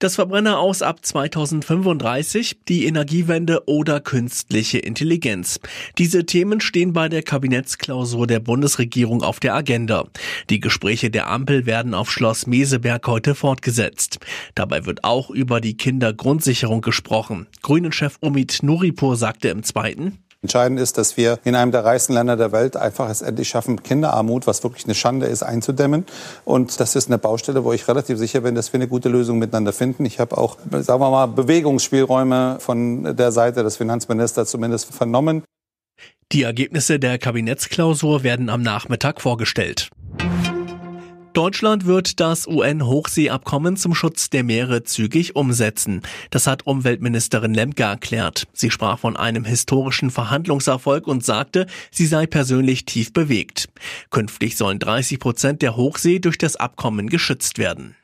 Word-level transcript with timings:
Das 0.00 0.14
Verbrenner 0.14 0.60
aus 0.60 0.80
ab 0.80 1.04
2035, 1.04 2.58
die 2.68 2.86
Energiewende 2.86 3.66
oder 3.66 3.98
künstliche 3.98 4.78
Intelligenz. 4.78 5.58
Diese 5.98 6.24
Themen 6.24 6.60
stehen 6.60 6.92
bei 6.92 7.08
der 7.08 7.24
Kabinettsklausur 7.24 8.28
der 8.28 8.38
Bundesregierung 8.38 9.24
auf 9.24 9.40
der 9.40 9.56
Agenda. 9.56 10.04
Die 10.50 10.60
Gespräche 10.60 11.10
der 11.10 11.28
Ampel 11.28 11.66
werden 11.66 11.94
auf 11.94 12.12
Schloss 12.12 12.46
Meseberg 12.46 13.08
heute 13.08 13.34
fortgesetzt. 13.34 14.20
Dabei 14.54 14.86
wird 14.86 15.02
auch 15.02 15.30
über 15.30 15.60
die 15.60 15.76
Kindergrundsicherung 15.76 16.80
gesprochen. 16.80 17.48
Grünen-Chef 17.62 18.18
Omid 18.20 18.62
Nuripur 18.62 19.16
sagte 19.16 19.48
im 19.48 19.64
zweiten, 19.64 20.18
Entscheidend 20.40 20.78
ist, 20.78 20.98
dass 20.98 21.16
wir 21.16 21.40
in 21.42 21.56
einem 21.56 21.72
der 21.72 21.84
reichsten 21.84 22.12
Länder 22.12 22.36
der 22.36 22.52
Welt 22.52 22.76
einfach 22.76 23.10
es 23.10 23.22
endlich 23.22 23.48
schaffen, 23.48 23.82
Kinderarmut, 23.82 24.46
was 24.46 24.62
wirklich 24.62 24.84
eine 24.84 24.94
Schande 24.94 25.26
ist, 25.26 25.42
einzudämmen. 25.42 26.06
Und 26.44 26.78
das 26.78 26.94
ist 26.94 27.08
eine 27.08 27.18
Baustelle, 27.18 27.64
wo 27.64 27.72
ich 27.72 27.88
relativ 27.88 28.18
sicher 28.18 28.42
bin, 28.42 28.54
dass 28.54 28.72
wir 28.72 28.78
eine 28.78 28.86
gute 28.86 29.08
Lösung 29.08 29.40
miteinander 29.40 29.72
finden. 29.72 30.04
Ich 30.04 30.20
habe 30.20 30.38
auch, 30.38 30.56
sagen 30.70 31.00
wir 31.00 31.10
mal, 31.10 31.26
Bewegungsspielräume 31.26 32.58
von 32.60 33.16
der 33.16 33.32
Seite 33.32 33.64
des 33.64 33.78
Finanzministers 33.78 34.48
zumindest 34.48 34.94
vernommen. 34.94 35.42
Die 36.30 36.44
Ergebnisse 36.44 37.00
der 37.00 37.18
Kabinettsklausur 37.18 38.22
werden 38.22 38.48
am 38.48 38.62
Nachmittag 38.62 39.20
vorgestellt. 39.20 39.90
Deutschland 41.38 41.86
wird 41.86 42.18
das 42.18 42.48
UN-Hochseeabkommen 42.48 43.76
zum 43.76 43.94
Schutz 43.94 44.28
der 44.28 44.42
Meere 44.42 44.82
zügig 44.82 45.36
umsetzen. 45.36 46.02
Das 46.30 46.48
hat 46.48 46.66
Umweltministerin 46.66 47.54
Lemke 47.54 47.84
erklärt. 47.84 48.48
Sie 48.52 48.72
sprach 48.72 48.98
von 48.98 49.16
einem 49.16 49.44
historischen 49.44 50.10
Verhandlungserfolg 50.10 51.06
und 51.06 51.24
sagte, 51.24 51.68
sie 51.92 52.06
sei 52.06 52.26
persönlich 52.26 52.86
tief 52.86 53.12
bewegt. 53.12 53.68
Künftig 54.10 54.56
sollen 54.56 54.80
30 54.80 55.20
Prozent 55.20 55.62
der 55.62 55.76
Hochsee 55.76 56.18
durch 56.18 56.38
das 56.38 56.56
Abkommen 56.56 57.08
geschützt 57.08 57.58
werden. 57.58 57.94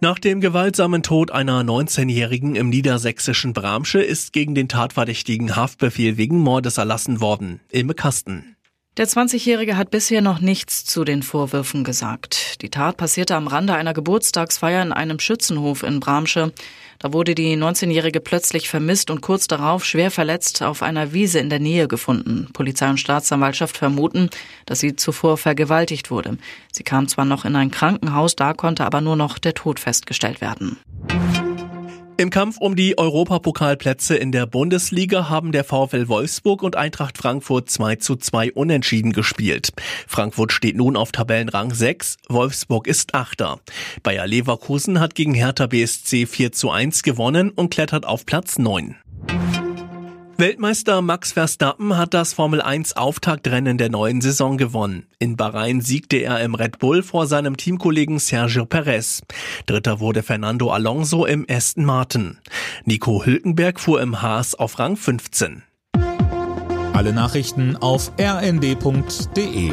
Nach 0.00 0.18
dem 0.18 0.40
gewaltsamen 0.40 1.02
Tod 1.02 1.32
einer 1.32 1.60
19-Jährigen 1.60 2.54
im 2.54 2.70
niedersächsischen 2.70 3.52
Bramsche 3.52 4.00
ist 4.00 4.32
gegen 4.32 4.54
den 4.54 4.70
Tatverdächtigen 4.70 5.54
Haftbefehl 5.54 6.16
wegen 6.16 6.38
Mordes 6.38 6.78
erlassen 6.78 7.20
worden. 7.20 7.60
Ilme 7.70 7.92
Kasten. 7.92 8.56
Der 8.98 9.08
20-Jährige 9.08 9.78
hat 9.78 9.90
bisher 9.90 10.20
noch 10.20 10.40
nichts 10.40 10.84
zu 10.84 11.04
den 11.04 11.22
Vorwürfen 11.22 11.82
gesagt. 11.82 12.60
Die 12.60 12.68
Tat 12.68 12.98
passierte 12.98 13.34
am 13.34 13.46
Rande 13.46 13.72
einer 13.72 13.94
Geburtstagsfeier 13.94 14.82
in 14.82 14.92
einem 14.92 15.18
Schützenhof 15.18 15.82
in 15.82 15.98
Bramsche. 15.98 16.52
Da 16.98 17.14
wurde 17.14 17.34
die 17.34 17.56
19-Jährige 17.56 18.20
plötzlich 18.20 18.68
vermisst 18.68 19.10
und 19.10 19.22
kurz 19.22 19.48
darauf 19.48 19.86
schwer 19.86 20.10
verletzt 20.10 20.62
auf 20.62 20.82
einer 20.82 21.14
Wiese 21.14 21.38
in 21.38 21.48
der 21.48 21.58
Nähe 21.58 21.88
gefunden. 21.88 22.48
Polizei 22.52 22.90
und 22.90 23.00
Staatsanwaltschaft 23.00 23.78
vermuten, 23.78 24.28
dass 24.66 24.80
sie 24.80 24.94
zuvor 24.94 25.38
vergewaltigt 25.38 26.10
wurde. 26.10 26.36
Sie 26.70 26.82
kam 26.82 27.08
zwar 27.08 27.24
noch 27.24 27.46
in 27.46 27.56
ein 27.56 27.70
Krankenhaus, 27.70 28.36
da 28.36 28.52
konnte 28.52 28.84
aber 28.84 29.00
nur 29.00 29.16
noch 29.16 29.38
der 29.38 29.54
Tod 29.54 29.80
festgestellt 29.80 30.42
werden. 30.42 30.78
Im 32.18 32.28
Kampf 32.28 32.58
um 32.58 32.76
die 32.76 32.98
Europapokalplätze 32.98 34.16
in 34.16 34.32
der 34.32 34.46
Bundesliga 34.46 35.30
haben 35.30 35.50
der 35.50 35.64
VfL 35.64 36.08
Wolfsburg 36.08 36.62
und 36.62 36.76
Eintracht 36.76 37.16
Frankfurt 37.16 37.70
2 37.70 37.96
zu 37.96 38.16
2 38.16 38.52
unentschieden 38.52 39.12
gespielt. 39.12 39.72
Frankfurt 40.06 40.52
steht 40.52 40.76
nun 40.76 40.96
auf 40.96 41.10
Tabellenrang 41.10 41.72
6, 41.72 42.18
Wolfsburg 42.28 42.86
ist 42.86 43.14
Achter. 43.14 43.60
Bayer 44.02 44.26
Leverkusen 44.26 45.00
hat 45.00 45.14
gegen 45.14 45.34
Hertha 45.34 45.66
BSC 45.66 46.26
4 46.26 46.52
zu 46.52 46.70
1 46.70 47.02
gewonnen 47.02 47.50
und 47.50 47.70
klettert 47.70 48.04
auf 48.06 48.26
Platz 48.26 48.58
9. 48.58 48.96
Weltmeister 50.42 51.02
Max 51.02 51.30
Verstappen 51.30 51.96
hat 51.96 52.14
das 52.14 52.32
Formel 52.32 52.60
1 52.60 52.96
Auftaktrennen 52.96 53.78
der 53.78 53.90
neuen 53.90 54.20
Saison 54.20 54.56
gewonnen. 54.58 55.06
In 55.20 55.36
Bahrain 55.36 55.80
siegte 55.80 56.16
er 56.16 56.40
im 56.40 56.56
Red 56.56 56.80
Bull 56.80 57.04
vor 57.04 57.28
seinem 57.28 57.56
Teamkollegen 57.56 58.18
Sergio 58.18 58.66
Perez. 58.66 59.22
Dritter 59.66 60.00
wurde 60.00 60.24
Fernando 60.24 60.72
Alonso 60.72 61.26
im 61.26 61.46
Aston 61.48 61.84
Martin. 61.84 62.38
Nico 62.84 63.24
Hülkenberg 63.24 63.78
fuhr 63.78 64.02
im 64.02 64.20
Haas 64.20 64.56
auf 64.56 64.80
Rang 64.80 64.96
15. 64.96 65.62
Alle 66.92 67.12
Nachrichten 67.12 67.76
auf 67.76 68.10
rnd.de 68.18 69.70